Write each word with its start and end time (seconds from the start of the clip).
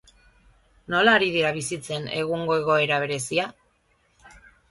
Nola 0.93 1.11
ari 1.17 1.27
dira 1.35 1.51
bizitzen 1.57 2.09
egungo 2.21 2.57
egoera 2.61 2.99
berezia? 3.05 3.45